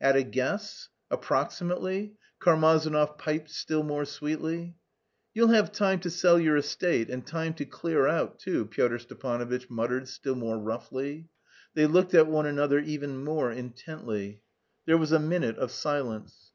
"At 0.00 0.16
a 0.16 0.24
guess? 0.24 0.88
Approximately?" 1.12 2.16
Karmazinov 2.40 3.18
piped 3.18 3.50
still 3.50 3.84
more 3.84 4.04
sweetly. 4.04 4.74
"You'll 5.32 5.50
have 5.52 5.70
time 5.70 6.00
to 6.00 6.10
sell 6.10 6.40
your 6.40 6.56
estate 6.56 7.08
and 7.08 7.24
time 7.24 7.54
to 7.54 7.64
clear 7.64 8.08
out 8.08 8.40
too," 8.40 8.64
Pyotr 8.66 8.98
Stepanovitch 8.98 9.70
muttered 9.70 10.08
still 10.08 10.34
more 10.34 10.58
roughly. 10.58 11.28
They 11.74 11.86
looked 11.86 12.14
at 12.14 12.26
one 12.26 12.46
another 12.46 12.80
even 12.80 13.22
more 13.22 13.52
intently. 13.52 14.42
There 14.86 14.98
was 14.98 15.12
a 15.12 15.20
minute 15.20 15.56
of 15.56 15.70
silence. 15.70 16.50